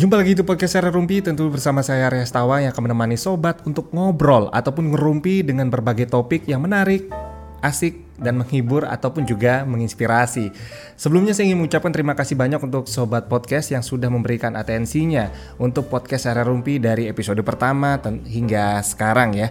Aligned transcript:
Jumpa 0.00 0.16
lagi 0.16 0.32
di 0.32 0.40
podcast 0.40 0.80
Sere 0.80 0.88
Rumpi, 0.88 1.20
tentu 1.20 1.52
bersama 1.52 1.84
saya 1.84 2.08
Arya 2.08 2.24
Stawa 2.24 2.64
yang 2.64 2.72
akan 2.72 2.88
menemani 2.88 3.20
sobat 3.20 3.60
untuk 3.68 3.92
ngobrol 3.92 4.48
ataupun 4.48 4.96
ngerumpi 4.96 5.44
dengan 5.44 5.68
berbagai 5.68 6.08
topik 6.08 6.48
yang 6.48 6.64
menarik, 6.64 7.12
asik, 7.60 8.10
dan 8.20 8.36
menghibur 8.36 8.84
ataupun 8.84 9.24
juga 9.24 9.64
menginspirasi. 9.64 10.52
Sebelumnya 10.94 11.32
saya 11.32 11.48
ingin 11.50 11.64
mengucapkan 11.64 11.90
terima 11.90 12.12
kasih 12.12 12.36
banyak 12.36 12.60
untuk 12.60 12.84
sobat 12.86 13.26
podcast 13.26 13.72
yang 13.72 13.80
sudah 13.80 14.12
memberikan 14.12 14.54
atensinya 14.54 15.32
untuk 15.56 15.88
podcast 15.88 16.28
Sere 16.28 16.44
Rumpi 16.44 16.76
dari 16.76 17.08
episode 17.08 17.40
pertama 17.40 17.96
hingga 18.28 18.84
sekarang 18.84 19.32
ya. 19.32 19.48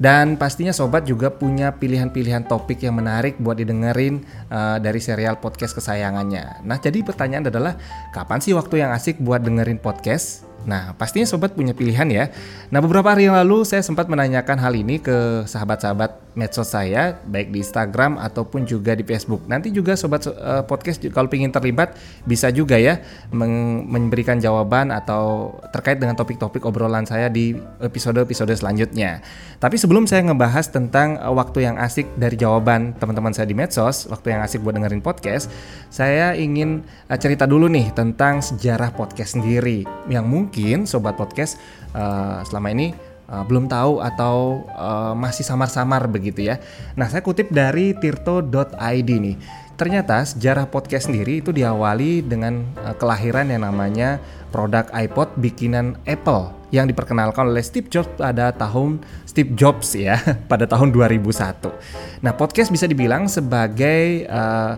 Dan 0.00 0.40
pastinya 0.40 0.74
sobat 0.74 1.06
juga 1.06 1.30
punya 1.30 1.76
pilihan-pilihan 1.76 2.48
topik 2.50 2.82
yang 2.82 2.98
menarik 2.98 3.38
buat 3.38 3.60
didengerin 3.60 4.24
uh, 4.50 4.80
dari 4.82 4.98
serial 4.98 5.38
podcast 5.38 5.76
kesayangannya. 5.76 6.66
Nah, 6.66 6.80
jadi 6.80 7.04
pertanyaan 7.04 7.52
adalah 7.52 7.76
kapan 8.10 8.40
sih 8.42 8.56
waktu 8.56 8.80
yang 8.82 8.90
asik 8.96 9.20
buat 9.20 9.44
dengerin 9.44 9.78
podcast? 9.78 10.49
Nah, 10.68 10.92
pastinya 10.96 11.24
sobat 11.24 11.56
punya 11.56 11.72
pilihan 11.72 12.08
ya. 12.12 12.24
Nah, 12.68 12.84
beberapa 12.84 13.08
hari 13.08 13.28
yang 13.28 13.36
lalu 13.36 13.64
saya 13.64 13.80
sempat 13.80 14.06
menanyakan 14.12 14.60
hal 14.60 14.72
ini 14.76 15.00
ke 15.00 15.48
sahabat-sahabat 15.48 16.30
medsos 16.38 16.70
saya, 16.70 17.18
baik 17.26 17.50
di 17.50 17.58
Instagram 17.62 18.20
ataupun 18.20 18.62
juga 18.62 18.94
di 18.94 19.02
Facebook. 19.02 19.42
Nanti 19.50 19.74
juga 19.74 19.98
sobat 19.98 20.30
uh, 20.30 20.62
podcast 20.62 21.02
kalau 21.10 21.26
ingin 21.34 21.50
terlibat 21.50 21.98
bisa 22.22 22.54
juga 22.54 22.78
ya 22.78 23.02
memberikan 23.34 24.38
jawaban 24.38 24.94
atau 24.94 25.56
terkait 25.74 25.98
dengan 25.98 26.14
topik-topik 26.14 26.62
obrolan 26.62 27.02
saya 27.02 27.26
di 27.26 27.58
episode-episode 27.82 28.54
selanjutnya. 28.54 29.24
Tapi 29.58 29.76
sebelum 29.76 30.06
saya 30.06 30.22
ngebahas 30.30 30.70
tentang 30.70 31.18
uh, 31.18 31.34
waktu 31.34 31.66
yang 31.66 31.76
asik 31.82 32.06
dari 32.14 32.38
jawaban 32.38 32.94
teman-teman 32.94 33.34
saya 33.34 33.50
di 33.50 33.56
medsos, 33.58 34.06
waktu 34.06 34.38
yang 34.38 34.40
asik 34.46 34.62
buat 34.62 34.78
dengerin 34.78 35.02
podcast, 35.02 35.50
saya 35.90 36.38
ingin 36.38 36.86
uh, 37.10 37.18
cerita 37.18 37.42
dulu 37.44 37.66
nih 37.66 37.90
tentang 37.90 38.38
sejarah 38.38 38.94
podcast 38.94 39.34
sendiri 39.34 39.82
yang 40.06 40.30
mungkin 40.30 40.49
mungkin 40.50 40.82
sobat 40.82 41.14
podcast 41.14 41.62
uh, 41.94 42.42
selama 42.42 42.74
ini 42.74 42.90
uh, 43.30 43.46
belum 43.46 43.70
tahu 43.70 44.02
atau 44.02 44.66
uh, 44.74 45.14
masih 45.14 45.46
samar-samar 45.46 46.10
begitu 46.10 46.42
ya. 46.50 46.58
Nah, 46.98 47.06
saya 47.06 47.22
kutip 47.22 47.54
dari 47.54 47.94
tirto.id 47.94 49.10
nih. 49.14 49.38
Ternyata 49.78 50.26
sejarah 50.26 50.66
podcast 50.66 51.06
sendiri 51.06 51.38
itu 51.38 51.54
diawali 51.54 52.26
dengan 52.26 52.66
uh, 52.82 52.98
kelahiran 52.98 53.46
yang 53.46 53.62
namanya 53.62 54.18
produk 54.50 54.90
iPod 54.90 55.38
bikinan 55.38 55.94
Apple 56.02 56.50
yang 56.74 56.90
diperkenalkan 56.90 57.46
oleh 57.46 57.62
Steve 57.62 57.86
Jobs 57.86 58.10
pada 58.18 58.50
tahun 58.50 58.98
Steve 59.30 59.54
Jobs 59.54 59.94
ya 59.94 60.18
pada 60.50 60.66
tahun 60.66 60.90
2001. 60.90 62.26
Nah, 62.26 62.34
podcast 62.34 62.74
bisa 62.74 62.90
dibilang 62.90 63.30
sebagai 63.30 64.26
uh, 64.26 64.74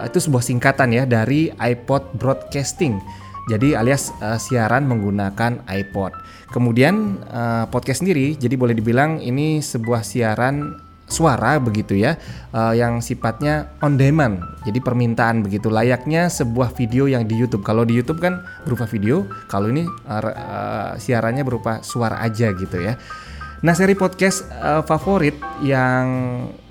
itu 0.00 0.16
sebuah 0.16 0.40
singkatan 0.40 0.96
ya 0.96 1.04
dari 1.04 1.52
iPod 1.60 2.16
Broadcasting 2.16 3.20
jadi 3.50 3.82
alias 3.82 4.14
uh, 4.22 4.38
siaran 4.38 4.86
menggunakan 4.86 5.66
iPod. 5.66 6.14
Kemudian 6.54 7.18
uh, 7.26 7.66
podcast 7.66 8.06
sendiri, 8.06 8.38
jadi 8.38 8.54
boleh 8.54 8.78
dibilang 8.78 9.18
ini 9.18 9.58
sebuah 9.58 10.06
siaran 10.06 10.78
suara 11.10 11.58
begitu 11.58 11.98
ya, 11.98 12.14
uh, 12.54 12.70
yang 12.70 13.02
sifatnya 13.02 13.74
on 13.82 13.98
demand. 13.98 14.38
Jadi 14.62 14.78
permintaan 14.78 15.42
begitu 15.42 15.66
layaknya 15.66 16.30
sebuah 16.30 16.70
video 16.78 17.10
yang 17.10 17.26
di 17.26 17.34
YouTube. 17.34 17.66
Kalau 17.66 17.82
di 17.82 17.98
YouTube 17.98 18.22
kan 18.22 18.46
berupa 18.62 18.86
video, 18.86 19.26
kalau 19.50 19.74
ini 19.74 19.82
uh, 20.06 20.22
uh, 20.22 20.90
siarannya 20.94 21.42
berupa 21.42 21.82
suara 21.82 22.22
aja 22.22 22.54
gitu 22.54 22.78
ya. 22.78 22.94
Nah, 23.60 23.76
seri 23.76 23.92
podcast 23.92 24.48
uh, 24.56 24.80
favorit 24.80 25.36
yang 25.60 26.08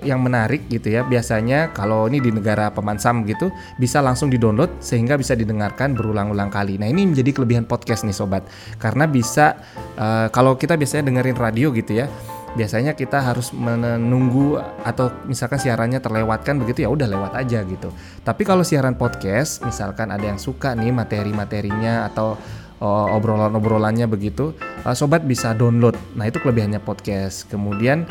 yang 0.02 0.18
menarik 0.18 0.66
gitu 0.66 0.90
ya, 0.90 1.06
biasanya 1.06 1.70
kalau 1.70 2.10
ini 2.10 2.18
di 2.18 2.34
negara 2.34 2.66
pemansam 2.74 3.22
gitu 3.30 3.46
bisa 3.78 4.02
langsung 4.02 4.26
di-download 4.26 4.82
sehingga 4.82 5.14
bisa 5.14 5.38
didengarkan 5.38 5.94
berulang-ulang 5.94 6.50
kali. 6.50 6.82
Nah, 6.82 6.90
ini 6.90 7.06
menjadi 7.06 7.30
kelebihan 7.30 7.62
podcast 7.62 8.02
nih 8.02 8.16
sobat. 8.16 8.42
Karena 8.82 9.06
bisa 9.06 9.54
uh, 10.02 10.26
kalau 10.34 10.58
kita 10.58 10.74
biasanya 10.74 11.14
dengerin 11.14 11.38
radio 11.38 11.70
gitu 11.70 11.94
ya, 11.94 12.10
biasanya 12.58 12.98
kita 12.98 13.22
harus 13.22 13.54
menunggu 13.54 14.58
atau 14.82 15.14
misalkan 15.30 15.62
siarannya 15.62 16.02
terlewatkan 16.02 16.58
begitu 16.58 16.82
ya 16.82 16.90
udah 16.90 17.06
lewat 17.06 17.32
aja 17.38 17.62
gitu. 17.62 17.94
Tapi 18.26 18.42
kalau 18.42 18.66
siaran 18.66 18.98
podcast, 18.98 19.62
misalkan 19.62 20.10
ada 20.10 20.26
yang 20.26 20.42
suka 20.42 20.74
nih 20.74 20.90
materi-materinya 20.90 22.10
atau 22.10 22.34
uh, 22.80 23.14
obrolan-obrolannya 23.14 24.08
begitu, 24.10 24.56
uh, 24.82 24.96
sobat 24.96 25.22
bisa 25.28 25.52
download. 25.54 25.94
Nah 26.16 26.26
itu 26.26 26.40
kelebihannya 26.40 26.80
podcast. 26.82 27.46
Kemudian 27.46 28.08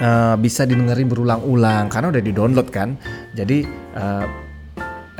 uh, 0.00 0.34
bisa 0.40 0.64
didengarin 0.66 1.06
berulang-ulang 1.06 1.92
karena 1.92 2.10
udah 2.10 2.22
di-download 2.24 2.68
kan. 2.72 2.96
Jadi 3.36 3.68
uh, 3.94 4.26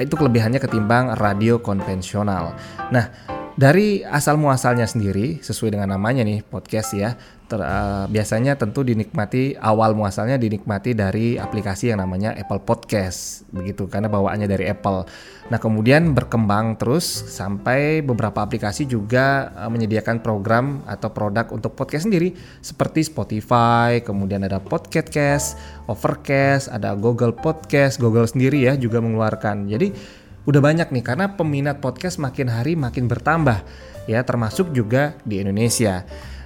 itu 0.00 0.16
kelebihannya 0.16 0.58
ketimbang 0.58 1.14
radio 1.20 1.60
konvensional. 1.60 2.56
Nah 2.90 3.12
dari 3.52 4.00
asal 4.00 4.40
muasalnya 4.40 4.88
sendiri 4.88 5.44
sesuai 5.44 5.76
dengan 5.76 5.92
namanya 5.92 6.24
nih 6.24 6.40
podcast 6.40 6.96
ya 6.96 7.12
ter, 7.52 7.60
uh, 7.60 8.08
biasanya 8.08 8.56
tentu 8.56 8.80
dinikmati 8.80 9.60
awal 9.60 9.92
muasalnya 9.92 10.40
dinikmati 10.40 10.96
dari 10.96 11.36
aplikasi 11.36 11.92
yang 11.92 12.00
namanya 12.00 12.32
Apple 12.32 12.64
Podcast 12.64 13.44
begitu 13.52 13.84
karena 13.92 14.08
bawaannya 14.08 14.48
dari 14.48 14.72
Apple. 14.72 15.04
Nah 15.52 15.60
kemudian 15.60 16.16
berkembang 16.16 16.80
terus 16.80 17.04
sampai 17.04 18.00
beberapa 18.00 18.40
aplikasi 18.40 18.88
juga 18.88 19.52
uh, 19.52 19.68
menyediakan 19.68 20.24
program 20.24 20.80
atau 20.88 21.12
produk 21.12 21.52
untuk 21.52 21.76
podcast 21.76 22.08
sendiri 22.08 22.32
seperti 22.64 23.04
Spotify, 23.04 24.00
kemudian 24.00 24.48
ada 24.48 24.56
Podcast, 24.56 25.60
Overcast, 25.92 26.72
ada 26.72 26.96
Google 26.96 27.36
Podcast, 27.36 28.00
Google 28.00 28.24
sendiri 28.24 28.64
ya 28.64 28.80
juga 28.80 29.04
mengeluarkan. 29.04 29.68
Jadi 29.68 30.21
udah 30.42 30.60
banyak 30.60 30.88
nih 30.90 31.04
karena 31.04 31.38
peminat 31.38 31.78
podcast 31.78 32.18
makin 32.18 32.50
hari 32.50 32.74
makin 32.74 33.06
bertambah 33.06 33.62
ya 34.10 34.22
termasuk 34.26 34.74
juga 34.74 35.14
di 35.22 35.38
Indonesia. 35.38 36.02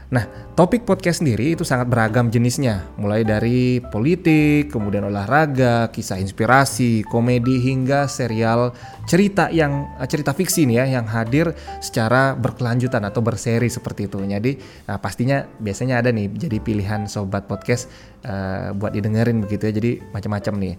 Nah, 0.07 0.23
topik 0.55 0.87
podcast 0.87 1.19
sendiri 1.19 1.59
itu 1.59 1.67
sangat 1.67 1.91
beragam 1.91 2.31
jenisnya, 2.31 2.87
mulai 2.95 3.27
dari 3.27 3.83
politik, 3.83 4.71
kemudian 4.71 5.03
olahraga, 5.11 5.91
kisah 5.91 6.23
inspirasi, 6.23 7.03
komedi 7.11 7.59
hingga 7.59 8.07
serial 8.07 8.71
cerita 9.07 9.49
yang 9.55 9.97
eh, 9.97 10.09
cerita 10.11 10.35
fiksi 10.35 10.67
nih 10.67 10.77
ya 10.83 11.01
yang 11.01 11.07
hadir 11.07 11.55
secara 11.79 12.35
berkelanjutan 12.35 13.03
atau 13.07 13.23
berseri 13.23 13.71
seperti 13.71 14.11
itu. 14.11 14.19
Jadi, 14.27 14.59
nah 14.91 14.99
pastinya 14.99 15.47
biasanya 15.47 16.03
ada 16.03 16.11
nih 16.11 16.27
jadi 16.35 16.59
pilihan 16.61 17.07
sobat 17.07 17.47
podcast 17.47 17.89
uh, 18.27 18.75
buat 18.75 18.93
didengerin 18.93 19.41
begitu 19.41 19.71
ya. 19.71 19.73
Jadi 19.73 19.93
macam-macam 20.11 20.55
nih. 20.59 20.75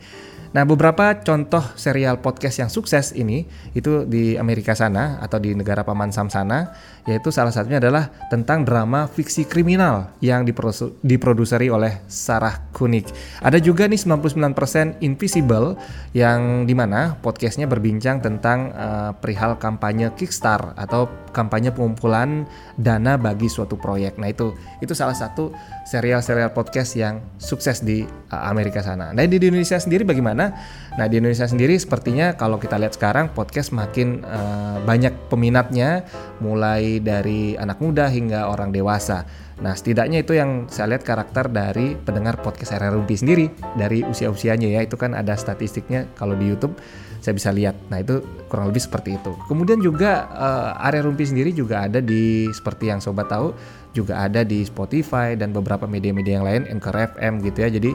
Nah, 0.56 0.64
beberapa 0.64 1.12
contoh 1.20 1.60
serial 1.76 2.24
podcast 2.24 2.64
yang 2.64 2.72
sukses 2.72 3.12
ini 3.12 3.44
itu 3.76 4.08
di 4.08 4.40
Amerika 4.40 4.72
sana 4.72 5.20
atau 5.20 5.44
di 5.44 5.52
negara 5.52 5.84
Paman 5.84 6.16
Sam 6.16 6.32
sana, 6.32 6.72
yaitu 7.04 7.36
salah 7.36 7.52
satunya 7.52 7.84
adalah 7.84 8.08
tentang 8.32 8.64
drama 8.64 9.12
fiksi 9.12 9.44
kriminal 9.44 10.16
yang 10.24 10.48
diproduseri 11.04 11.68
oleh 11.68 12.00
Sarah 12.08 12.72
Koenig. 12.72 13.12
Ada 13.44 13.59
juga 13.59 13.92
nih 13.92 14.00
99% 14.00 15.04
Invisible 15.04 15.76
yang 16.16 16.64
di 16.64 16.72
mana 16.72 17.20
podcastnya 17.20 17.68
berbincang 17.68 18.16
tentang 18.19 18.72
uh, 18.73 19.11
perihal 19.17 19.57
kampanye 19.57 20.11
Kickstarter 20.16 20.73
atau 20.75 21.07
kampanye 21.35 21.69
pengumpulan 21.69 22.50
dana 22.81 23.13
bagi 23.16 23.45
suatu 23.45 23.78
proyek. 23.78 24.17
Nah 24.17 24.33
itu 24.33 24.57
itu 24.81 24.97
salah 24.97 25.13
satu 25.13 25.53
serial-serial 25.85 26.50
podcast 26.51 26.97
yang 26.97 27.22
sukses 27.38 27.85
di 27.85 28.03
uh, 28.03 28.50
Amerika 28.50 28.81
sana. 28.81 29.13
Nah 29.13 29.23
di 29.23 29.38
Indonesia 29.38 29.78
sendiri 29.78 30.01
bagaimana? 30.01 30.57
Nah 30.97 31.05
di 31.05 31.22
Indonesia 31.22 31.45
sendiri 31.45 31.78
sepertinya 31.78 32.33
kalau 32.33 32.57
kita 32.57 32.81
lihat 32.81 32.97
sekarang 32.97 33.29
podcast 33.31 33.69
makin 33.69 34.25
uh, 34.25 34.81
banyak 34.81 35.13
peminatnya, 35.29 36.09
mulai 36.41 36.97
dari 36.97 37.53
anak 37.53 37.78
muda 37.78 38.09
hingga 38.09 38.49
orang 38.49 38.73
dewasa. 38.73 39.29
Nah 39.57 39.73
setidaknya 39.73 40.22
itu 40.22 40.38
yang 40.38 40.69
saya 40.69 40.94
lihat 40.94 41.05
karakter 41.05 41.49
dari 41.49 41.97
pendengar 41.97 42.38
podcast 42.45 42.78
area 42.78 42.94
Rumpi 42.94 43.17
sendiri 43.17 43.49
dari 43.73 44.05
usia-usianya 44.05 44.69
ya 44.69 44.85
itu 44.85 44.94
kan 45.02 45.17
ada 45.17 45.34
statistiknya 45.34 46.05
kalau 46.13 46.37
di 46.37 46.46
YouTube 46.46 46.78
saya 47.28 47.35
bisa 47.35 47.52
lihat. 47.52 47.76
Nah 47.91 48.00
itu 48.00 48.24
kurang 48.47 48.72
lebih 48.72 48.79
seperti 48.79 49.20
itu. 49.20 49.35
Kemudian 49.52 49.84
juga 49.84 50.32
uh, 50.32 50.88
area 50.88 51.03
Rumpi 51.03 51.28
sendiri 51.28 51.52
juga 51.52 51.84
ada 51.84 52.00
di 52.00 52.47
seperti 52.56 52.88
yang 52.88 53.03
sobat 53.03 53.28
tahu 53.28 53.52
juga 53.91 54.24
ada 54.24 54.47
di 54.47 54.64
Spotify 54.64 55.35
dan 55.35 55.52
beberapa 55.52 55.84
media-media 55.84 56.40
yang 56.40 56.47
lain 56.47 56.64
Anchor 56.72 56.96
FM 56.96 57.44
gitu 57.44 57.68
ya. 57.68 57.70
Jadi 57.76 57.91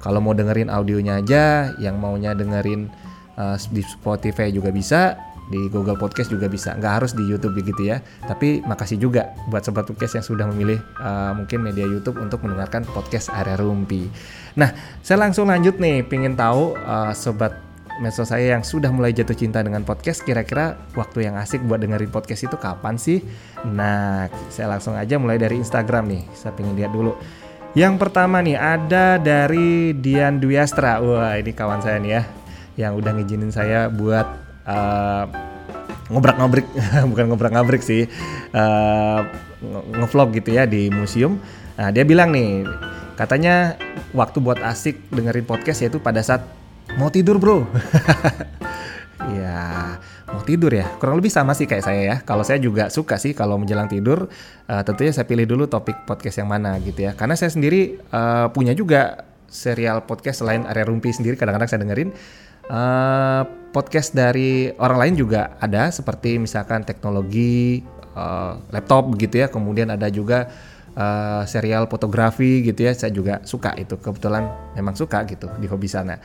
kalau 0.00 0.24
mau 0.24 0.32
dengerin 0.32 0.72
audionya 0.72 1.20
aja, 1.20 1.76
yang 1.76 2.00
maunya 2.00 2.32
dengerin 2.32 2.88
uh, 3.36 3.60
di 3.68 3.84
Spotify 3.84 4.48
juga 4.48 4.72
bisa, 4.72 5.12
di 5.52 5.68
Google 5.68 6.00
Podcast 6.00 6.32
juga 6.32 6.48
bisa. 6.48 6.72
Nggak 6.72 6.92
harus 7.04 7.12
di 7.12 7.28
YouTube 7.28 7.52
begitu 7.60 7.92
ya. 7.92 8.00
Tapi 8.24 8.64
makasih 8.64 8.96
juga 8.96 9.36
buat 9.52 9.60
sobat 9.60 9.84
podcast 9.84 10.16
yang 10.16 10.24
sudah 10.24 10.48
memilih 10.48 10.80
uh, 11.04 11.36
mungkin 11.36 11.60
media 11.60 11.84
YouTube 11.84 12.16
untuk 12.16 12.40
mendengarkan 12.40 12.88
podcast 12.96 13.28
area 13.28 13.60
Rumpi. 13.60 14.08
Nah, 14.56 14.72
saya 15.04 15.20
langsung 15.20 15.52
lanjut 15.52 15.76
nih, 15.76 16.00
pengen 16.08 16.32
tahu 16.32 16.80
uh, 16.80 17.12
sobat 17.12 17.69
medsos 18.00 18.32
saya 18.32 18.56
yang 18.56 18.64
sudah 18.64 18.88
mulai 18.88 19.12
jatuh 19.12 19.36
cinta 19.36 19.60
dengan 19.60 19.84
podcast, 19.84 20.24
kira-kira 20.24 20.80
waktu 20.96 21.28
yang 21.28 21.36
asik 21.36 21.60
buat 21.68 21.84
dengerin 21.84 22.08
podcast 22.08 22.48
itu 22.48 22.56
kapan 22.56 22.96
sih? 22.96 23.20
Nah, 23.68 24.32
saya 24.48 24.72
langsung 24.72 24.96
aja 24.96 25.20
mulai 25.20 25.36
dari 25.36 25.60
Instagram 25.60 26.08
nih. 26.08 26.22
Saya 26.32 26.56
pengen 26.56 26.74
lihat 26.74 26.90
dulu. 26.96 27.12
Yang 27.76 28.02
pertama 28.02 28.42
nih 28.42 28.58
ada 28.58 29.20
dari 29.20 29.94
Dian 29.94 30.42
Dwiastra. 30.42 30.98
Wah, 30.98 31.38
ini 31.38 31.52
kawan 31.54 31.84
saya 31.84 32.02
nih 32.02 32.12
ya 32.18 32.22
yang 32.80 32.96
udah 32.96 33.12
ngizinin 33.12 33.52
saya 33.52 33.92
buat 33.92 34.24
uh, 34.64 35.24
ngobrak-ngabrik 36.08 36.66
bukan 37.12 37.24
ngobrak-ngabrik 37.30 37.82
sih 37.84 38.08
uh, 38.56 39.20
ngevlog 39.94 40.34
gitu 40.40 40.56
ya 40.56 40.64
di 40.64 40.88
museum. 40.88 41.36
Nah, 41.76 41.92
dia 41.92 42.02
bilang 42.08 42.32
nih 42.32 42.64
katanya 43.14 43.76
waktu 44.16 44.40
buat 44.40 44.58
asik 44.64 45.12
dengerin 45.12 45.44
podcast 45.44 45.84
yaitu 45.84 46.00
pada 46.00 46.24
saat 46.24 46.42
mau 46.98 47.12
tidur, 47.12 47.36
Bro. 47.38 47.68
ya, 49.38 49.94
mau 50.30 50.42
tidur 50.42 50.72
ya. 50.74 50.88
Kurang 50.96 51.20
lebih 51.20 51.30
sama 51.30 51.52
sih 51.54 51.68
kayak 51.68 51.84
saya 51.84 52.02
ya. 52.02 52.16
Kalau 52.24 52.42
saya 52.42 52.58
juga 52.58 52.88
suka 52.88 53.20
sih 53.20 53.36
kalau 53.36 53.60
menjelang 53.60 53.86
tidur 53.86 54.26
uh, 54.66 54.82
tentunya 54.82 55.12
saya 55.12 55.28
pilih 55.28 55.46
dulu 55.46 55.68
topik 55.68 56.08
podcast 56.08 56.42
yang 56.42 56.50
mana 56.50 56.80
gitu 56.82 57.06
ya. 57.06 57.12
Karena 57.14 57.36
saya 57.38 57.52
sendiri 57.52 58.00
uh, 58.10 58.50
punya 58.50 58.74
juga 58.74 59.28
serial 59.50 60.06
podcast 60.06 60.46
selain 60.46 60.62
area 60.64 60.86
rumpi 60.86 61.10
sendiri 61.10 61.34
kadang-kadang 61.34 61.68
saya 61.68 61.82
dengerin 61.82 62.14
uh, 62.70 63.42
podcast 63.74 64.14
dari 64.14 64.70
orang 64.78 64.98
lain 65.02 65.14
juga 65.18 65.58
ada 65.58 65.90
seperti 65.90 66.38
misalkan 66.38 66.86
teknologi 66.86 67.82
uh, 68.14 68.62
laptop 68.70 69.10
begitu 69.10 69.42
ya 69.42 69.50
kemudian 69.50 69.90
ada 69.90 70.06
juga 70.06 70.46
uh, 70.94 71.42
serial 71.50 71.90
fotografi 71.90 72.62
gitu 72.62 72.86
ya 72.86 72.94
saya 72.94 73.10
juga 73.10 73.42
suka 73.42 73.74
itu 73.74 73.98
kebetulan 73.98 74.46
memang 74.78 74.94
suka 74.94 75.26
gitu 75.26 75.50
di 75.58 75.66
hobi 75.66 75.90
sana 75.90 76.16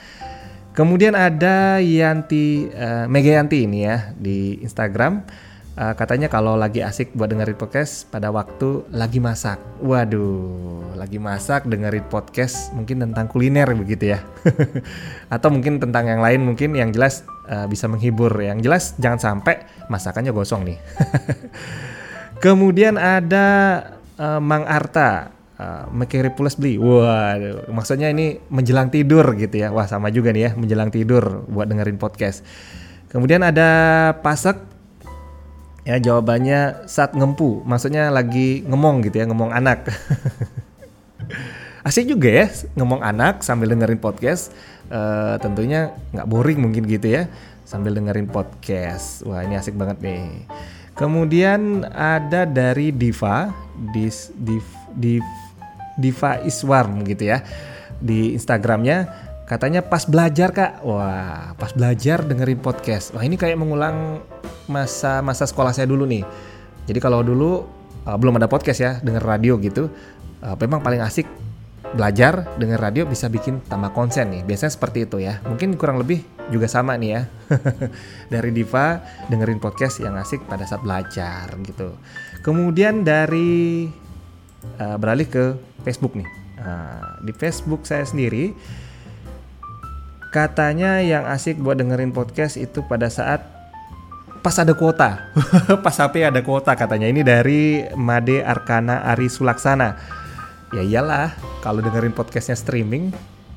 kemudian 0.76 1.16
ada 1.16 1.82
Yanti 1.82 2.70
uh, 2.70 3.08
Mega 3.10 3.42
Yanti 3.42 3.66
ini 3.66 3.88
ya 3.88 4.12
di 4.20 4.60
Instagram 4.62 5.26
Uh, 5.76 5.92
katanya 5.92 6.32
kalau 6.32 6.56
lagi 6.56 6.80
asik 6.80 7.12
buat 7.20 7.28
dengerin 7.28 7.60
podcast 7.60 8.08
pada 8.08 8.32
waktu 8.32 8.88
lagi 8.96 9.20
masak. 9.20 9.60
Waduh, 9.84 10.96
lagi 10.96 11.20
masak 11.20 11.68
dengerin 11.68 12.08
podcast 12.08 12.72
mungkin 12.72 13.04
tentang 13.04 13.28
kuliner 13.28 13.68
begitu 13.76 14.16
ya. 14.16 14.24
Atau 15.36 15.52
mungkin 15.52 15.84
tentang 15.84 16.08
yang 16.08 16.24
lain 16.24 16.48
mungkin 16.48 16.80
yang 16.80 16.96
jelas 16.96 17.28
uh, 17.52 17.68
bisa 17.68 17.92
menghibur. 17.92 18.32
Yang 18.40 18.60
jelas 18.64 18.84
jangan 19.04 19.20
sampai 19.20 19.68
masakannya 19.92 20.32
gosong 20.32 20.64
nih. 20.64 20.80
Kemudian 22.44 22.96
ada 22.96 23.48
uh, 24.16 24.40
Mang 24.40 24.64
Arta. 24.64 25.35
Uh, 25.56 25.88
Mekiri 25.88 26.36
Plus 26.36 26.60
beli, 26.60 26.76
wah, 26.76 27.32
maksudnya 27.72 28.12
ini 28.12 28.44
menjelang 28.52 28.92
tidur 28.92 29.24
gitu 29.40 29.56
ya, 29.56 29.72
wah 29.72 29.88
sama 29.88 30.12
juga 30.12 30.36
nih 30.36 30.42
ya, 30.42 30.52
menjelang 30.60 30.92
tidur 30.92 31.48
buat 31.48 31.72
dengerin 31.72 31.96
podcast. 31.96 32.44
Kemudian 33.08 33.40
ada 33.40 33.72
Pasek 34.20 34.76
Ya 35.86 36.02
jawabannya 36.02 36.90
saat 36.90 37.14
ngempu, 37.14 37.62
maksudnya 37.62 38.10
lagi 38.10 38.66
ngomong 38.66 39.06
gitu 39.06 39.22
ya, 39.22 39.30
ngomong 39.30 39.54
anak. 39.54 39.86
Asik 41.86 42.10
juga 42.10 42.26
ya 42.26 42.50
ngomong 42.74 43.06
anak 43.06 43.46
sambil 43.46 43.70
dengerin 43.70 44.02
podcast. 44.02 44.50
Uh, 44.90 45.38
tentunya 45.38 45.94
nggak 46.10 46.26
boring 46.26 46.58
mungkin 46.58 46.90
gitu 46.90 47.06
ya, 47.06 47.30
sambil 47.70 47.94
dengerin 47.94 48.26
podcast. 48.26 49.22
Wah 49.30 49.46
ini 49.46 49.62
asik 49.62 49.78
banget 49.78 50.02
nih. 50.02 50.50
Kemudian 50.98 51.86
ada 51.94 52.50
dari 52.50 52.90
Diva, 52.90 53.54
Div, 53.94 54.18
Div, 54.42 54.66
Diva 55.96 56.40
Iswarm 56.44 57.04
gitu 57.08 57.32
ya 57.32 57.44
di 58.00 58.36
Instagramnya. 58.36 59.28
Katanya 59.46 59.86
pas 59.86 60.10
belajar 60.10 60.50
kak. 60.50 60.82
Wah 60.82 61.54
pas 61.56 61.72
belajar 61.72 62.26
dengerin 62.26 62.60
podcast. 62.60 63.14
Wah 63.14 63.22
ini 63.22 63.38
kayak 63.38 63.56
mengulang 63.60 64.22
masa 64.66 65.22
masa 65.22 65.46
sekolah 65.46 65.72
saya 65.72 65.86
dulu 65.86 66.04
nih. 66.10 66.26
Jadi 66.86 67.00
kalau 67.02 67.22
dulu 67.22 67.66
uh, 68.06 68.18
belum 68.18 68.38
ada 68.42 68.50
podcast 68.50 68.80
ya 68.82 68.92
denger 69.02 69.22
radio 69.22 69.58
gitu 69.62 69.90
uh, 70.46 70.56
memang 70.62 70.82
paling 70.86 71.02
asik 71.02 71.26
belajar 71.96 72.58
denger 72.60 72.82
radio 72.82 73.04
bisa 73.08 73.32
bikin 73.32 73.64
tambah 73.66 73.94
konsen 73.96 74.28
nih. 74.34 74.42
Biasanya 74.44 74.74
seperti 74.74 75.08
itu 75.08 75.18
ya. 75.24 75.40
Mungkin 75.48 75.80
kurang 75.80 76.02
lebih 76.02 76.26
juga 76.52 76.68
sama 76.68 77.00
nih 77.00 77.10
ya. 77.16 77.22
Dari 78.34 78.52
Diva 78.52 79.00
dengerin 79.32 79.62
podcast 79.64 80.04
yang 80.04 80.20
asik 80.20 80.44
pada 80.44 80.68
saat 80.68 80.84
belajar 80.84 81.48
gitu. 81.64 81.96
Kemudian 82.44 83.02
dari 83.02 83.90
uh, 84.82 84.98
beralih 85.00 85.28
ke 85.28 85.58
Facebook 85.84 86.18
nih 86.18 86.28
uh, 86.62 87.22
di 87.22 87.32
Facebook 87.36 87.86
saya 87.86 88.04
sendiri 88.04 88.56
katanya 90.36 91.00
yang 91.00 91.24
asik 91.32 91.64
buat 91.64 91.80
dengerin 91.80 92.12
podcast 92.12 92.60
itu 92.60 92.84
pada 92.84 93.08
saat 93.08 93.56
pas 94.46 94.54
ada 94.62 94.78
kuota. 94.78 95.26
pas 95.86 95.96
HP 95.98 96.22
ada 96.22 96.38
kuota 96.46 96.78
katanya. 96.78 97.10
Ini 97.10 97.26
dari 97.26 97.82
Made 97.98 98.46
Arkana 98.46 99.02
Ari 99.10 99.26
Sulaksana. 99.26 99.98
Ya 100.70 100.86
iyalah, 100.86 101.34
kalau 101.66 101.82
dengerin 101.82 102.14
podcastnya 102.14 102.54
streaming, 102.54 103.10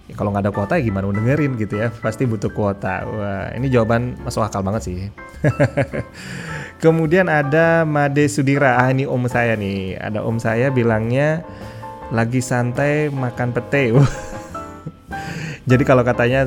ya 0.09 0.17
kalau 0.17 0.33
nggak 0.33 0.49
ada 0.49 0.53
kuota 0.55 0.81
ya 0.81 0.89
gimana 0.89 1.05
mau 1.05 1.13
dengerin 1.13 1.61
gitu 1.61 1.77
ya. 1.77 1.93
Pasti 1.93 2.25
butuh 2.25 2.49
kuota. 2.49 3.05
Wah, 3.05 3.53
ini 3.53 3.69
jawaban 3.69 4.17
masuk 4.25 4.49
akal 4.49 4.65
banget 4.65 4.89
sih. 4.89 4.97
Kemudian 6.79 7.27
ada 7.27 7.83
Made 7.83 8.31
Sudira. 8.31 8.79
Ah 8.79 8.95
ini 8.95 9.03
om 9.03 9.27
saya 9.27 9.59
nih. 9.59 9.99
Ada 9.99 10.23
om 10.23 10.39
saya 10.39 10.71
bilangnya 10.71 11.43
lagi 12.15 12.39
santai 12.39 13.11
makan 13.11 13.51
pete. 13.51 13.91
Jadi 15.71 15.83
kalau 15.83 16.07
katanya 16.07 16.47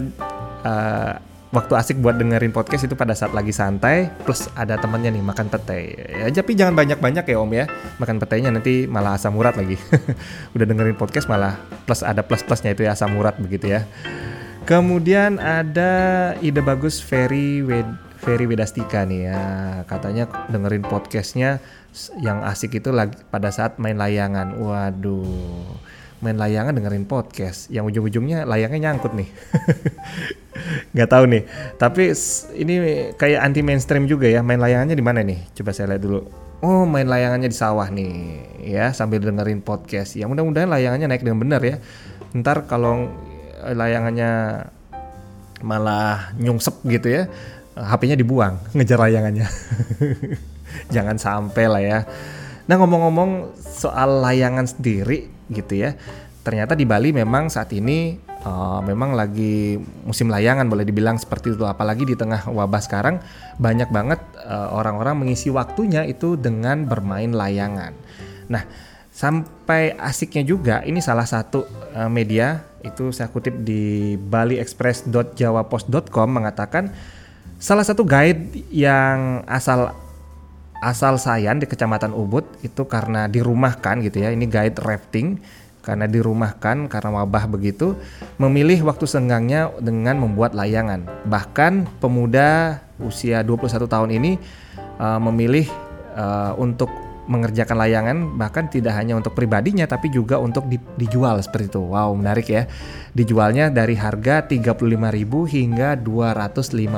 uh, 0.63 1.13
waktu 1.51 1.74
asik 1.75 2.00
buat 2.00 2.16
dengerin 2.16 2.56
podcast 2.56 2.88
itu 2.88 2.95
pada 2.95 3.12
saat 3.12 3.36
lagi 3.36 3.51
santai 3.51 4.07
plus 4.24 4.48
ada 4.56 4.80
temannya 4.80 5.12
nih 5.12 5.19
makan 5.19 5.51
pete 5.51 6.00
ya 6.00 6.31
tapi 6.31 6.56
jangan 6.56 6.80
banyak-banyak 6.80 7.28
ya 7.28 7.38
om 7.38 7.51
ya 7.51 7.68
makan 8.00 8.24
petenya 8.24 8.56
nanti 8.56 8.88
malah 8.88 9.19
asam 9.19 9.36
urat 9.36 9.60
lagi 9.60 9.75
udah 10.56 10.63
dengerin 10.66 10.95
podcast 10.95 11.28
malah 11.28 11.60
plus 11.83 12.07
ada 12.07 12.24
plus-plusnya 12.24 12.72
itu 12.72 12.88
ya 12.88 12.95
asam 12.95 13.19
urat 13.19 13.36
begitu 13.36 13.68
ya 13.68 13.83
kemudian 14.63 15.44
ada 15.44 16.33
ide 16.39 16.63
bagus 16.63 17.04
Ferry 17.04 17.60
Wed 17.68 18.10
Ferry 18.21 18.45
Wedastika 18.45 19.01
nih 19.03 19.33
ya. 19.33 19.41
Katanya 19.89 20.29
dengerin 20.53 20.85
podcastnya 20.85 21.57
yang 22.21 22.45
asik 22.45 22.77
itu 22.77 22.94
lagi 22.94 23.18
pada 23.33 23.50
saat 23.50 23.81
main 23.81 23.97
layangan. 23.97 24.62
Waduh. 24.62 25.81
Main 26.21 26.38
layangan 26.38 26.77
dengerin 26.77 27.09
podcast. 27.09 27.73
Yang 27.73 27.97
ujung-ujungnya 27.97 28.45
layangnya 28.45 28.94
nyangkut 28.94 29.18
nih. 29.18 29.29
Nggak 30.94 31.09
tahu 31.09 31.23
nih. 31.33 31.44
Tapi 31.81 32.13
ini 32.62 32.75
kayak 33.18 33.41
anti 33.41 33.65
mainstream 33.65 34.06
juga 34.06 34.29
ya. 34.29 34.45
Main 34.45 34.62
layangannya 34.62 34.94
di 34.94 35.06
mana 35.06 35.25
nih? 35.25 35.41
Coba 35.57 35.73
saya 35.73 35.97
lihat 35.97 36.06
dulu. 36.06 36.21
Oh 36.62 36.85
main 36.85 37.09
layangannya 37.09 37.50
di 37.50 37.57
sawah 37.57 37.89
nih 37.89 38.13
ya 38.69 38.94
sambil 38.94 39.18
dengerin 39.18 39.65
podcast. 39.65 40.13
Ya 40.13 40.29
mudah-mudahan 40.29 40.69
layangannya 40.69 41.09
naik 41.09 41.25
dengan 41.25 41.41
benar 41.41 41.65
ya. 41.65 41.81
Ntar 42.38 42.69
kalau 42.69 43.09
layangannya 43.65 44.62
malah 45.65 46.33
nyungsep 46.37 46.85
gitu 46.85 47.09
ya 47.09 47.23
HP-nya 47.75 48.19
dibuang 48.19 48.59
ngejar 48.75 48.99
layangannya 48.99 49.47
jangan 50.95 51.19
sampai 51.19 51.66
lah 51.68 51.83
ya 51.83 51.99
nah 52.69 52.78
ngomong-ngomong 52.78 53.57
soal 53.81 54.21
layangan 54.21 54.69
sendiri 54.69 55.25
gitu 55.49 55.73
ya. 55.75 55.97
Ternyata 56.42 56.73
di 56.73 56.90
Bali 56.90 57.13
memang 57.13 57.54
saat 57.54 57.69
ini 57.73 58.18
uh, 58.45 58.81
memang 58.81 59.13
lagi 59.13 59.78
musim 60.06 60.30
layangan 60.30 60.66
boleh 60.66 60.85
dibilang 60.85 61.18
seperti 61.21 61.54
itu. 61.54 61.66
Apalagi 61.66 62.06
di 62.06 62.16
tengah 62.18 62.49
wabah 62.49 62.81
sekarang 62.81 63.19
banyak 63.61 63.90
banget 63.94 64.19
uh, 64.42 64.73
orang-orang 64.73 65.13
uh, 65.18 65.19
mengisi 65.21 65.49
waktunya 65.54 66.01
itu 66.06 66.37
dengan 66.37 66.85
bermain 66.90 67.30
layangan. 67.30 67.94
Nah, 68.49 68.66
sampai 69.13 69.94
asiknya 70.01 70.42
juga 70.42 70.81
ini 70.81 70.97
salah 70.97 71.30
satu 71.30 71.61
uh, 71.94 72.09
media 72.09 72.66
itu 72.81 73.13
saya 73.13 73.30
kutip 73.30 73.61
di 73.61 74.18
baliexpress.jawapost.com 74.18 76.30
mengatakan 76.33 76.90
salah 77.61 77.85
satu 77.85 78.01
guide 78.01 78.65
yang 78.73 79.45
asal 79.45 79.94
asal 80.81 81.21
Sayan 81.21 81.61
di 81.61 81.69
Kecamatan 81.69 82.09
Ubud 82.09 82.44
itu 82.65 82.89
karena 82.89 83.30
dirumahkan 83.30 84.01
gitu 84.01 84.25
ya. 84.25 84.33
Ini 84.33 84.49
guide 84.49 84.81
rafting 84.81 85.37
karena 85.85 86.09
dirumahkan 86.09 86.89
karena 86.89 87.09
wabah 87.21 87.45
begitu 87.49 87.97
memilih 88.41 88.85
waktu 88.89 89.06
senggangnya 89.06 89.69
dengan 89.77 90.18
membuat 90.18 90.57
layangan. 90.57 91.06
Bahkan 91.30 92.01
pemuda 92.01 92.81
usia 92.97 93.45
21 93.45 93.85
tahun 93.85 94.09
ini 94.09 94.31
uh, 94.97 95.21
memilih 95.21 95.69
uh, 96.18 96.57
untuk 96.57 96.89
mengerjakan 97.30 97.78
layangan 97.78 98.18
bahkan 98.37 98.66
tidak 98.66 98.97
hanya 98.97 99.13
untuk 99.13 99.37
pribadinya 99.37 99.85
tapi 99.85 100.09
juga 100.09 100.42
untuk 100.42 100.66
di, 100.66 100.81
dijual 100.97 101.37
seperti 101.42 101.78
itu. 101.78 101.81
Wow, 101.81 102.18
menarik 102.18 102.49
ya. 102.49 102.66
Dijualnya 103.13 103.69
dari 103.69 103.94
harga 103.94 104.45
35.000 104.45 104.81
hingga 105.54 105.90
250.000 105.99 106.97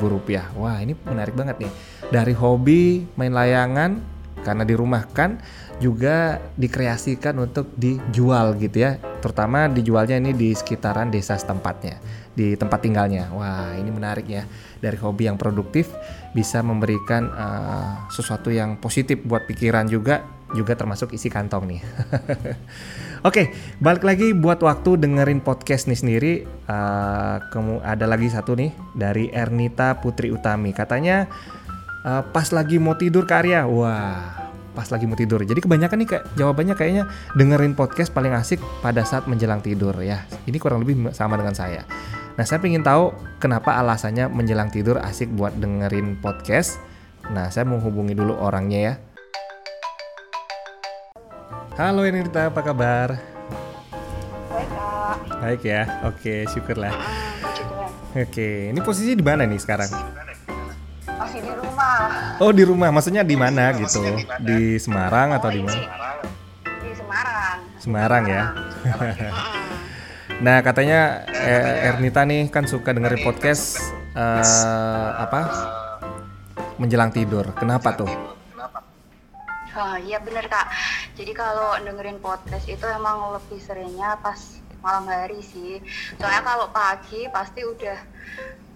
rupiah. 0.00 0.46
Wah, 0.56 0.80
ini 0.80 0.96
menarik 1.04 1.36
banget 1.36 1.68
nih. 1.68 1.72
Dari 2.08 2.32
hobi 2.32 3.04
main 3.20 3.34
layangan 3.36 4.00
karena 4.40 4.64
dirumahkan 4.64 5.38
juga 5.78 6.42
dikreasikan 6.58 7.38
untuk 7.38 7.70
dijual 7.76 8.58
gitu 8.58 8.82
ya. 8.82 8.98
Terutama 9.18 9.66
dijualnya 9.70 10.18
ini 10.18 10.34
di 10.34 10.54
sekitaran 10.54 11.10
desa 11.10 11.38
setempatnya, 11.38 11.98
di 12.34 12.54
tempat 12.58 12.82
tinggalnya. 12.82 13.30
Wah, 13.34 13.74
ini 13.78 13.90
menarik 13.90 14.26
ya. 14.26 14.46
Dari 14.78 14.98
hobi 14.98 15.26
yang 15.26 15.36
produktif 15.36 15.90
bisa 16.32 16.62
memberikan 16.62 17.30
uh, 17.34 18.06
sesuatu 18.10 18.48
yang 18.54 18.78
positif 18.78 19.18
buat 19.26 19.44
pikiran 19.44 19.90
juga 19.90 20.38
juga 20.56 20.72
termasuk 20.72 21.12
isi 21.12 21.28
kantong 21.28 21.64
nih. 21.68 21.80
Oke, 23.28 23.52
balik 23.82 24.06
lagi 24.06 24.32
buat 24.32 24.62
waktu 24.62 24.96
dengerin 24.96 25.44
podcast 25.44 25.90
nih 25.90 25.98
sendiri. 25.98 26.32
Uh, 26.64 27.82
ada 27.84 28.06
lagi 28.08 28.30
satu 28.32 28.56
nih 28.56 28.72
dari 28.96 29.28
Ernita 29.28 29.98
Putri 30.00 30.32
Utami. 30.32 30.72
Katanya 30.72 31.28
uh, 32.06 32.22
pas 32.24 32.48
lagi 32.54 32.80
mau 32.80 32.96
tidur 32.96 33.28
karya. 33.28 33.68
Wah, 33.68 34.48
pas 34.72 34.88
lagi 34.88 35.04
mau 35.04 35.18
tidur. 35.18 35.42
Jadi 35.44 35.60
kebanyakan 35.60 35.98
nih 36.00 36.08
kayak 36.08 36.24
jawabannya 36.38 36.74
kayaknya 36.78 37.04
dengerin 37.36 37.74
podcast 37.76 38.14
paling 38.14 38.32
asik 38.32 38.62
pada 38.80 39.04
saat 39.04 39.28
menjelang 39.28 39.60
tidur 39.60 39.92
ya. 40.00 40.24
Ini 40.48 40.56
kurang 40.56 40.86
lebih 40.86 41.12
sama 41.12 41.36
dengan 41.36 41.52
saya. 41.52 41.84
Nah, 42.38 42.46
saya 42.46 42.62
ingin 42.62 42.86
tahu 42.86 43.10
kenapa 43.42 43.74
alasannya 43.74 44.30
menjelang 44.30 44.70
tidur 44.70 45.02
asik 45.02 45.26
buat 45.34 45.58
dengerin 45.58 46.22
podcast. 46.22 46.78
Nah, 47.34 47.50
saya 47.50 47.66
mau 47.66 47.82
hubungi 47.82 48.14
dulu 48.14 48.30
orangnya 48.38 48.78
ya. 48.78 48.94
Halo 51.74 52.06
Enita, 52.06 52.46
apa 52.46 52.62
kabar? 52.62 53.18
Baik, 54.54 54.70
Kak. 54.70 55.16
Baik 55.42 55.62
ya, 55.66 55.82
oke 56.06 56.46
syukurlah. 56.54 56.94
Tuhan. 56.94 58.22
Oke, 58.22 58.70
ini 58.70 58.80
posisi 58.86 59.18
di 59.18 59.22
mana 59.26 59.42
nih 59.42 59.58
sekarang? 59.58 59.90
Masih 61.18 61.42
di 61.42 61.50
rumah. 61.58 62.38
Oh 62.38 62.54
di 62.54 62.62
rumah, 62.62 62.94
maksudnya 62.94 63.26
di 63.26 63.34
mana 63.34 63.74
gitu? 63.74 63.98
Di 64.46 64.78
Semarang 64.78 65.34
atau 65.34 65.50
di 65.50 65.58
Oh, 65.58 65.66
mana? 65.66 65.74
ini 65.74 66.86
Di 66.86 66.90
Semarang. 66.94 67.58
Semarang 67.82 68.24
ya. 68.30 68.42
Nah 70.38 70.62
katanya 70.62 71.26
eh, 71.26 71.88
Ernita 71.90 72.22
nih 72.22 72.46
kan 72.46 72.62
suka 72.64 72.94
dengerin 72.94 73.22
podcast 73.22 73.82
eh, 74.14 75.10
apa? 75.18 75.40
Menjelang 76.78 77.10
tidur. 77.10 77.50
Kenapa 77.58 77.94
tuh? 77.94 78.10
Oh 79.78 79.94
iya 79.98 80.18
bener 80.18 80.46
kak. 80.46 80.66
Jadi 81.14 81.30
kalau 81.32 81.74
dengerin 81.78 82.18
podcast 82.18 82.66
itu 82.66 82.82
emang 82.88 83.34
lebih 83.34 83.58
seringnya 83.58 84.18
pas 84.18 84.38
malam 84.78 85.06
hari 85.06 85.38
sih. 85.38 85.82
Soalnya 86.18 86.42
kalau 86.42 86.66
pagi 86.70 87.26
pasti 87.30 87.62
udah 87.62 87.98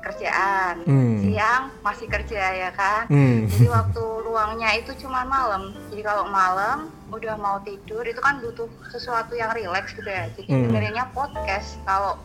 kerjaan, 0.03 0.83
Hmm. 0.83 1.23
siang 1.23 1.71
masih 1.79 2.11
kerja 2.11 2.43
ya 2.59 2.71
kan. 2.75 3.07
Hmm. 3.07 3.47
Jadi 3.47 3.67
waktu 3.67 4.03
luangnya 4.27 4.75
itu 4.75 4.91
cuma 4.99 5.23
malam. 5.23 5.71
Jadi 5.91 6.03
kalau 6.03 6.27
malam 6.27 6.91
udah 7.13 7.37
mau 7.37 7.61
tidur 7.61 8.03
itu 8.03 8.19
kan 8.19 8.41
butuh 8.41 8.67
sesuatu 8.89 9.37
yang 9.37 9.53
rileks 9.53 9.93
gitu 9.93 10.09
ya. 10.09 10.27
Jadi 10.33 10.49
Hmm. 10.49 10.63
dengerinnya 10.67 11.05
podcast. 11.13 11.77
Kalau 11.85 12.17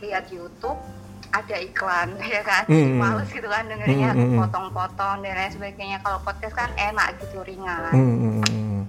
lihat 0.00 0.32
YouTube 0.32 0.80
ada 1.32 1.56
iklan 1.56 2.16
ya 2.34 2.42
kan. 2.42 2.64
Hmm. 2.66 2.96
males 2.96 3.28
gitu 3.28 3.46
kan 3.46 3.68
dengerinnya 3.68 4.16
Hmm, 4.16 4.34
hmm, 4.34 4.38
potong-potong 4.40 5.20
dan 5.20 5.34
lain 5.36 5.52
sebagainya. 5.52 5.98
Kalau 6.00 6.18
podcast 6.24 6.54
kan 6.56 6.70
enak 6.74 7.20
gitu 7.20 7.44
ringan. 7.44 7.92
Hmm, 7.92 8.14
hmm, 8.16 8.34
hmm. 8.48 8.80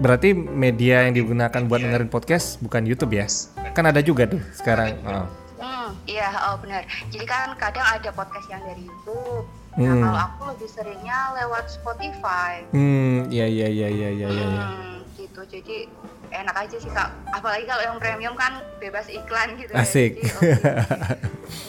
Berarti 0.00 0.32
media 0.34 1.04
yang 1.08 1.14
digunakan 1.16 1.60
buat 1.68 1.80
dengerin 1.80 2.08
podcast 2.08 2.60
bukan 2.60 2.84
YouTube 2.84 3.12
ya? 3.12 3.28
Kan 3.72 3.88
ada 3.88 4.00
juga 4.00 4.28
tuh 4.28 4.40
sekarang. 4.52 4.96
Oh. 5.04 5.26
Hmm, 5.62 5.94
iya, 6.10 6.26
oh 6.48 6.58
benar. 6.58 6.82
Jadi 7.08 7.22
kan 7.22 7.54
kadang 7.54 7.86
ada 7.86 8.10
podcast 8.10 8.48
yang 8.50 8.60
dari 8.66 8.82
YouTube. 8.82 9.61
Nah, 9.72 9.88
Hmm. 9.88 10.02
kalau 10.02 10.20
aku 10.22 10.42
lebih 10.52 10.68
seringnya 10.68 11.18
lewat 11.34 11.64
Spotify. 11.66 12.60
Hmm, 12.70 13.24
iya 13.26 13.48
iya 13.48 13.66
iya 13.66 13.88
iya 13.88 14.08
iya 14.10 14.28
iya. 14.28 14.44
iya. 14.46 14.64
Hmm, 14.66 15.00
gitu. 15.16 15.40
Jadi 15.42 15.88
enak 16.30 16.56
aja 16.58 16.76
sih 16.76 16.88
kak. 16.88 17.08
Apalagi 17.30 17.64
kalau 17.64 17.80
yang 17.82 17.96
premium 17.96 18.34
kan 18.34 18.52
bebas 18.76 19.08
iklan 19.08 19.56
gitu. 19.56 19.72
Asik. 19.72 20.12
Ya. 20.14 20.28
Jadi 20.28 20.52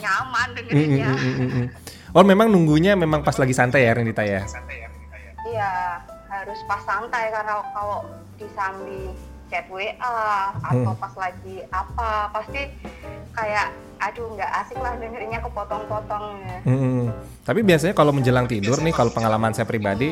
nyaman 0.04 0.48
Hmm, 0.48 0.56
dengerinnya. 0.60 1.06
hmm, 1.06 1.16
hmm, 1.16 1.34
hmm, 1.34 1.50
hmm. 1.50 1.66
Oh 2.12 2.22
memang 2.22 2.46
nunggunya 2.46 2.92
memang 2.94 3.20
pas 3.20 3.34
lagi 3.34 3.50
santai 3.50 3.84
ya 3.84 3.92
Renita 3.92 4.20
ya? 4.20 4.44
Iya, 5.44 5.72
harus 6.26 6.60
pas 6.64 6.80
santai 6.80 7.28
karena 7.28 7.58
kalau 7.70 8.04
disambi 8.36 9.16
chat 9.54 9.70
WA 9.70 9.94
atau 10.58 10.90
Hmm. 10.90 10.98
pas 10.98 11.14
lagi 11.14 11.62
apa 11.70 12.26
pasti 12.34 12.74
kayak 13.30 13.70
aduh 14.02 14.34
nggak 14.34 14.50
asik 14.60 14.78
lah 14.82 14.98
dengerinnya 14.98 15.38
kepotong-potong 15.38 16.42
ya. 16.42 16.58
Hmm. 16.66 17.14
Tapi 17.46 17.62
biasanya 17.62 17.94
kalau 17.94 18.10
menjelang 18.10 18.50
tidur 18.50 18.82
nih, 18.82 18.90
kalau 18.90 19.14
pengalaman 19.14 19.54
saya 19.54 19.62
pribadi 19.62 20.10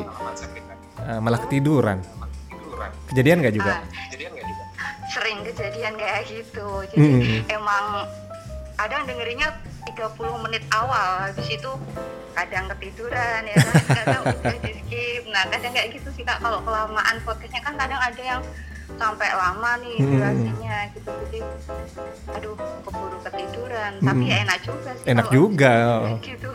eh, 1.03 1.19
malah 1.19 1.43
ketiduran. 1.43 1.99
Kejadian 3.11 3.43
nggak 3.43 3.55
juga? 3.59 3.83
Ah, 3.83 3.83
sering 5.11 5.43
kejadian 5.43 5.99
kayak 5.99 6.23
gitu 6.25 6.67
jadi 6.89 7.03
Hmm. 7.03 7.43
emang 7.53 7.85
kadang 8.79 9.03
dengerinnya 9.05 9.51
30 9.93 10.09
menit 10.41 10.65
awal 10.71 11.09
habis 11.23 11.47
itu 11.47 11.71
kadang 12.33 12.65
ketiduran 12.73 13.41
ya 13.45 13.57
kan 13.57 13.75
kadang 13.95 14.23
udah 14.27 14.57
di 14.59 14.73
skip 14.75 15.23
nah 15.29 15.45
kadang 15.47 15.71
kayak 15.71 15.89
gitu 15.93 16.09
sih 16.11 16.25
kak 16.25 16.41
kalau 16.41 16.61
kelamaan 16.61 17.17
podcastnya 17.23 17.61
kan 17.61 17.77
kadang 17.77 18.01
ada 18.01 18.23
yang 18.23 18.41
sampai 18.93 19.29
lama 19.33 19.71
nih 19.79 19.97
Hmm. 19.99 20.11
durasinya 20.11 20.77
gitu 20.91 21.11
jadi 21.27 21.41
aduh 22.31 22.57
keburu 22.83 23.19
ketiduran 23.23 23.93
tapi 23.99 24.23
Hmm. 24.23 24.31
ya 24.31 24.37
enak 24.43 24.59
juga 24.61 24.91
sih 24.95 25.05
Enak 25.07 25.27
juga. 25.29 25.75
gitu 26.23 26.49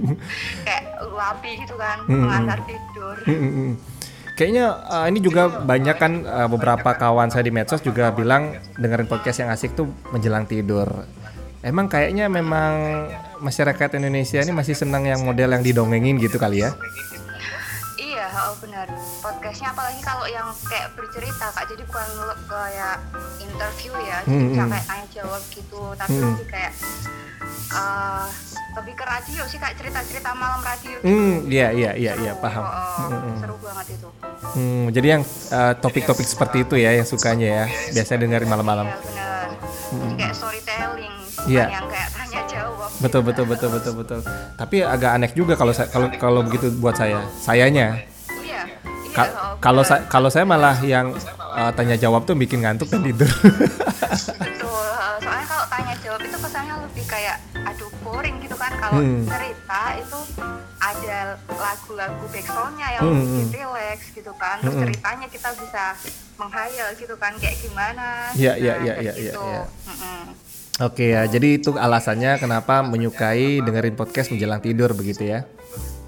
kayak 0.66 0.82
lapi 1.06 1.50
gitu 1.58 1.74
kan 1.76 1.98
Hmm. 2.02 2.22
pengantar 2.22 2.58
tidur 2.64 3.16
Hmm, 3.20 3.36
hmm, 3.38 3.52
hmm. 3.54 3.72
Kayaknya 4.32 4.66
eh, 4.72 5.06
ini 5.06 5.18
juga 5.20 5.42
banyak 5.52 5.96
kan 5.96 6.12
eh, 6.22 6.48
beberapa 6.48 6.90
kawan 6.94 7.28
saya 7.28 7.44
di 7.44 7.52
medsos 7.52 7.80
juga 7.80 8.08
bilang 8.10 8.56
dengerin 8.74 9.04
podcast 9.04 9.36
yang 9.38 9.50
asik 9.50 9.76
tuh 9.76 9.84
menjelang 10.08 10.44
tidur. 10.44 10.88
Emang 11.60 11.92
kayaknya 11.92 12.32
memang 12.32 13.04
masyarakat 13.38 14.00
Indonesia 14.00 14.40
ini 14.40 14.48
masih 14.48 14.72
senang 14.72 15.04
yang 15.04 15.20
model 15.20 15.52
yang 15.52 15.60
didongengin 15.60 16.16
gitu 16.16 16.40
kali 16.40 16.64
ya? 16.64 16.72
Iya, 18.00 18.32
oh 18.48 18.56
benar. 18.64 18.88
Podcastnya 19.20 19.68
apalagi 19.68 20.00
kalau 20.00 20.24
yang 20.24 20.48
kayak 20.64 20.96
bercerita 20.96 21.52
kak, 21.52 21.68
jadi 21.68 21.84
bukan 21.84 22.08
kayak 22.48 22.96
interview 23.38 23.92
ya, 24.00 24.24
jadi 24.24 24.32
Hmm, 24.32 24.48
bisa 24.48 24.64
hmm. 24.64 24.72
kayak 24.72 24.86
tanya 24.88 25.06
jawab 25.12 25.42
gitu, 25.52 25.80
tapi 25.94 26.10
Hmm. 26.16 26.32
lebih 26.32 26.46
kayak 26.48 26.72
eh, 27.70 28.26
lebih 28.70 28.94
ke 28.96 29.04
radio 29.04 29.42
sih 29.44 29.58
kak, 29.60 29.72
cerita-cerita 29.76 30.30
malam 30.32 30.60
radio. 30.64 30.96
Gitu. 30.96 31.04
Hmm, 31.04 31.34
iya 31.44 31.68
iya 31.76 31.90
iya 31.92 32.12
iya 32.16 32.32
paham. 32.40 32.64
oh, 32.64 32.72
oh, 32.72 32.96
Hmm, 33.04 33.20
hmm. 33.20 33.36
Seru 33.36 33.56
banget 33.60 33.86
itu. 34.00 34.08
Hmm, 34.56 34.84
jadi 34.88 35.06
yang 35.12 35.22
eh, 35.28 35.72
topik-topik 35.76 36.24
seperti 36.24 36.64
itu 36.64 36.80
ya 36.80 36.96
yang 36.96 37.04
sukanya 37.04 37.48
ya, 37.52 37.64
biasanya 37.92 38.24
dengerin 38.24 38.48
malam-malam. 38.48 38.88
Iya 38.88 38.96
benar. 38.96 39.46
Jadi 39.90 40.14
kayak 40.16 40.34
storytelling, 40.34 41.14
bukan 41.42 41.50
Iya. 41.50 41.64
yang 41.70 41.86
kayak 41.86 42.08
tanya 42.10 42.40
jawab. 42.46 42.88
Betul 42.98 43.20
betul 43.22 43.44
betul 43.46 43.68
betul 43.70 43.92
betul. 43.96 44.20
Tapi 44.54 44.76
agak 44.82 45.10
aneh 45.12 45.30
juga 45.32 45.54
kalau 45.54 45.70
saya 45.70 45.88
kalau 45.88 46.08
kalau 46.14 46.40
begitu 46.42 46.68
buat 46.74 46.94
saya. 46.94 47.24
Sayanya 47.36 47.96
Iya. 48.36 48.62
Iya. 48.62 48.62
Ka- 49.10 49.32
oh, 49.32 49.54
kalau 49.58 49.82
saya 49.82 50.04
kalau 50.06 50.28
saya 50.28 50.44
malah 50.44 50.76
yang 50.80 51.16
eh, 51.50 51.70
tanya 51.72 51.96
jawab 51.96 52.22
tuh 52.22 52.34
bikin 52.34 52.60
ngantuk 52.60 52.88
dan 52.88 53.02
tidur. 53.02 53.26
Betul, 53.26 54.86
soalnya 55.18 55.46
kalau 55.46 55.66
tanya 55.66 55.94
jawab 55.98 56.20
itu 56.20 56.36
kesannya 56.36 56.74
lebih 56.80 57.04
kayak 57.06 57.36
aduh 57.56 57.90
boring 58.00 58.36
gitu 58.38 58.54
kan 58.54 58.72
kalau 58.76 58.96
Hmm. 58.96 59.24
cerita 59.24 59.82
itu 59.96 60.18
ada 60.78 61.18
lagu-lagu 61.50 62.24
backsoundnya 62.26 62.88
yang 62.90 63.02
Hmm, 63.02 63.20
bikin 63.20 63.46
hmm. 63.46 63.54
relax 63.54 63.98
gitu 64.10 64.32
kan 64.34 64.56
terus 64.58 64.72
Hmm. 64.72 64.82
ceritanya 64.82 65.26
kita 65.28 65.48
bisa 65.54 65.84
menghayal 66.36 66.88
gitu 66.94 67.14
kan 67.14 67.32
kayak 67.36 67.56
gimana 67.58 68.32
Iya, 68.32 68.52
iya, 68.56 68.72
Nah, 68.72 68.80
iya, 68.80 68.92
kayak 68.94 69.02
iya, 69.02 69.12
iya, 69.12 69.22
gitu. 69.28 69.42
iya. 69.44 69.62
Mm-mm. 69.86 70.22
Oke 70.80 71.12
ya, 71.12 71.22
jadi 71.24 71.54
itu 71.54 71.76
alasannya 71.76 72.36
kenapa 72.36 72.80
menyukai 72.82 73.60
dengerin 73.60 73.92
podcast 73.94 74.30
menjelang 74.30 74.58
tidur 74.58 74.92
begitu 74.92 75.24
ya? 75.26 75.44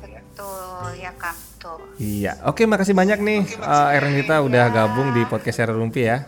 betul 0.01 0.97
ya 0.97 1.13
kak 1.13 1.37
betul 1.37 1.77
Iya. 1.97 2.41
Oke, 2.43 2.65
makasih 2.65 2.93
banyak 2.93 3.19
nih 3.19 3.41
uh, 3.61 3.93
Ernita 3.93 4.41
udah 4.41 4.65
gabung 4.69 5.13
di 5.13 5.23
podcast 5.25 5.61
Era 5.61 5.73
Rumpi 5.73 6.03
ya. 6.03 6.25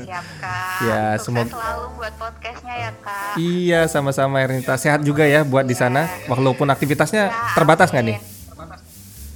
siap 0.00 0.26
kak 0.38 0.82
Ya, 0.82 1.14
semoga- 1.16 1.50
selalu 1.50 1.86
buat 1.96 2.14
podcastnya 2.16 2.74
ya 2.76 2.90
kak 2.96 3.34
iya, 3.36 3.80
sama-sama 3.86 4.38
Ernita. 4.40 4.74
Sehat 4.76 5.02
juga 5.02 5.22
ya 5.24 5.42
buat 5.42 5.62
di 5.62 5.74
sana. 5.74 6.06
Walaupun 6.26 6.66
aktivitasnya 6.68 7.22
Ya, 7.24 7.34
terbatas 7.52 7.90
nggak 7.90 8.06
nih? 8.06 8.18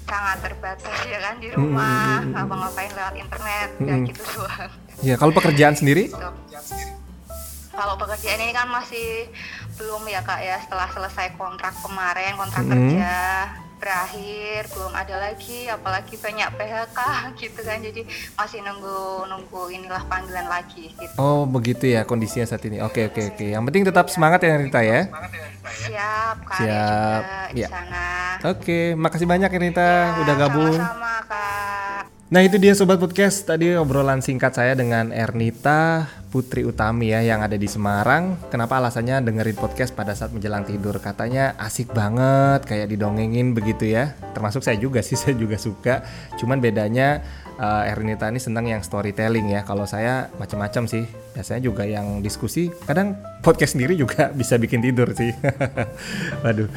sangat 0.07 0.39
terbatas 0.41 0.97
ya 1.03 1.19
kan 1.19 1.35
di 1.37 1.51
mm, 1.51 1.57
rumah 1.57 1.83
mm, 1.83 2.23
mm, 2.23 2.31
ngapa-ngapain 2.31 2.91
lewat 2.95 3.15
internet 3.17 3.69
Mm, 3.77 3.83
ya 3.83 3.97
gitu 4.07 4.23
doang 4.33 4.71
Iya, 4.97 5.15
kalau 5.15 5.33
pekerjaan 5.35 5.75
sendiri? 5.75 6.09
Gitu. 6.09 6.29
Kalau 7.77 7.95
pekerjaan 7.95 8.41
ini 8.41 8.51
kan 8.51 8.67
masih 8.67 9.29
belum 9.77 10.03
ya 10.07 10.21
kak 10.21 10.41
ya 10.41 10.57
setelah 10.59 10.89
selesai 10.89 11.37
kontrak 11.37 11.77
kemarin 11.79 12.33
kontrak 12.35 12.63
Mm. 12.63 12.73
kerja 12.73 13.15
berakhir 13.77 14.73
belum 14.73 14.89
ada 14.91 15.21
lagi 15.21 15.69
apalagi 15.69 16.17
banyak 16.17 16.49
PHK 16.51 16.99
gitu 17.39 17.61
kan 17.61 17.77
jadi 17.79 18.09
masih 18.35 18.65
nunggu 18.65 18.99
nunggu 19.27 19.69
inilah 19.69 20.01
panggilan 20.03 20.49
lagi 20.49 20.91
gitu 20.91 21.13
Oh, 21.15 21.45
begitu 21.45 21.85
ya 21.87 22.03
kondisinya 22.03 22.45
saat 22.47 22.65
ini. 22.65 22.81
Oke, 22.81 23.05
oke, 23.07 23.21
oke. 23.31 23.47
Yang 23.47 23.63
penting 23.63 23.85
tetap 23.85 24.09
semangat 24.09 24.41
ya 24.41 24.57
Ernita 24.57 24.81
ya. 24.81 25.01
siap 25.77 26.37
kak 26.43 26.57
Siap. 26.57 27.21
juga 27.21 27.29
di 27.53 27.61
Ya. 27.61 27.69
sana 27.69 28.07
Oke, 28.47 28.81
makasih 28.95 29.27
banyak 29.27 29.51
Ernita 29.51 29.85
Ya, 29.85 30.21
udah 30.21 30.35
gabung. 30.39 30.73
sama-sama 30.75 31.15
kak 31.25 31.56
Nah 32.27 32.43
itu 32.43 32.59
dia 32.59 32.75
Sobat 32.75 32.99
Podcast, 32.99 33.47
tadi 33.47 33.71
obrolan 33.79 34.19
singkat 34.19 34.51
saya 34.51 34.75
dengan 34.75 35.15
Ernita 35.15 36.11
Putri 36.27 36.67
Utami 36.67 37.15
ya 37.15 37.23
yang 37.23 37.39
ada 37.39 37.55
di 37.55 37.71
Semarang. 37.71 38.35
Kenapa 38.51 38.83
alasannya 38.83 39.23
dengerin 39.23 39.55
podcast 39.55 39.95
pada 39.95 40.11
saat 40.11 40.35
menjelang 40.35 40.67
tidur? 40.67 40.99
Katanya 40.99 41.55
asik 41.55 41.95
banget 41.95 42.67
kayak 42.67 42.91
didongengin 42.91 43.55
begitu 43.55 43.95
ya. 43.95 44.19
Termasuk 44.35 44.67
saya 44.67 44.75
juga 44.75 45.07
sih, 45.07 45.15
saya 45.23 45.39
juga 45.39 45.55
suka. 45.55 46.03
Cuman 46.35 46.59
bedanya 46.59 47.23
uh, 47.61 47.91
Ernita 47.91 48.29
ini 48.29 48.41
senang 48.41 48.69
yang 48.69 48.81
storytelling 48.85 49.53
ya. 49.53 49.65
Kalau 49.65 49.85
saya 49.89 50.29
macam-macam 50.37 50.89
sih. 50.89 51.05
Biasanya 51.37 51.69
juga 51.69 51.85
yang 51.85 52.25
diskusi. 52.25 52.73
Kadang 52.89 53.13
podcast 53.45 53.77
sendiri 53.77 53.93
juga 53.93 54.33
bisa 54.41 54.57
bikin 54.57 54.81
tidur 54.81 55.13
sih. 55.13 55.31
Waduh. 56.45 56.69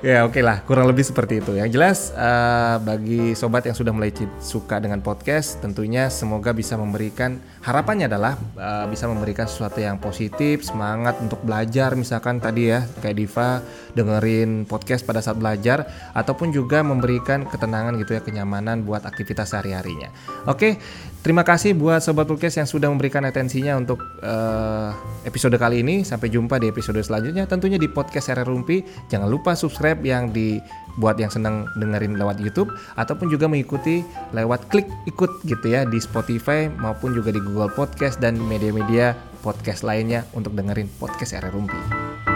Ya 0.00 0.24
oke 0.24 0.40
okay 0.40 0.42
lah, 0.44 0.64
kurang 0.64 0.88
lebih 0.88 1.04
seperti 1.04 1.44
itu. 1.44 1.52
Yang 1.54 1.70
jelas 1.76 1.98
uh, 2.16 2.80
bagi 2.80 3.36
sobat 3.36 3.68
yang 3.68 3.76
sudah 3.76 3.92
mulai 3.92 4.10
suka 4.40 4.80
dengan 4.80 5.04
podcast, 5.04 5.60
tentunya 5.60 6.08
semoga 6.08 6.56
bisa 6.56 6.80
memberikan 6.80 7.36
harapannya 7.60 8.08
adalah 8.08 8.40
uh, 8.56 8.88
bisa 8.88 9.04
memberikan 9.04 9.44
sesuatu 9.44 9.84
yang 9.84 10.00
positif, 10.00 10.64
semangat 10.64 11.20
untuk 11.20 11.40
belajar 11.44 11.92
misalkan 11.92 12.40
tadi 12.40 12.72
ya 12.72 12.88
kayak 13.04 13.16
Diva 13.16 13.60
dengerin 13.92 14.64
podcast 14.64 15.04
pada 15.04 15.20
saat 15.20 15.36
belajar 15.40 15.88
ataupun 16.12 16.52
juga 16.52 16.80
memberikan 16.84 17.44
ketenangan 17.48 17.96
gitu 18.00 18.16
ya, 18.16 18.22
kenyamanan 18.24 18.84
buat 18.84 19.04
aktivitas 19.04 19.52
sehari-harinya. 19.52 20.08
Oke, 20.46 20.78
terima 21.26 21.42
kasih 21.42 21.74
buat 21.74 21.98
sobat 21.98 22.30
podcast 22.30 22.62
yang 22.62 22.68
sudah 22.68 22.86
memberikan 22.86 23.26
atensinya 23.26 23.74
untuk 23.74 23.98
uh, 24.22 24.94
episode 25.26 25.58
kali 25.58 25.82
ini. 25.82 26.06
Sampai 26.06 26.30
jumpa 26.30 26.62
di 26.62 26.70
episode 26.70 27.02
selanjutnya 27.02 27.50
tentunya 27.50 27.76
di 27.80 27.90
podcast 27.90 28.30
Sere 28.30 28.46
Rumpi. 28.46 28.84
Jangan 29.10 29.26
lupa 29.26 29.58
subscribe 29.58 29.98
yang 30.06 30.30
dibuat 30.30 31.18
yang 31.18 31.34
senang 31.34 31.66
dengerin 31.76 32.14
lewat 32.14 32.38
YouTube 32.38 32.70
ataupun 32.94 33.26
juga 33.26 33.50
mengikuti 33.50 34.06
lewat 34.30 34.70
klik 34.70 34.86
ikut 35.10 35.42
gitu 35.46 35.66
ya 35.66 35.82
di 35.82 35.98
Spotify 35.98 36.70
maupun 36.70 37.16
juga 37.16 37.34
di 37.34 37.42
Google 37.42 37.74
Podcast 37.74 38.22
dan 38.22 38.38
media-media 38.38 39.18
podcast 39.42 39.86
lainnya 39.86 40.26
untuk 40.34 40.54
dengerin 40.54 40.90
podcast 40.98 41.34
Sere 41.38 41.50
Rumpi. 41.50 42.35